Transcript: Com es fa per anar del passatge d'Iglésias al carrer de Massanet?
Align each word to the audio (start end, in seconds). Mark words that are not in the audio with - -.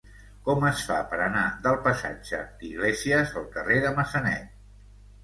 Com 0.45 0.63
es 0.67 0.79
fa 0.91 0.95
per 1.11 1.19
anar 1.25 1.43
del 1.65 1.77
passatge 1.87 2.39
d'Iglésias 2.63 3.37
al 3.43 3.47
carrer 3.59 3.79
de 3.85 3.93
Massanet? 4.01 4.57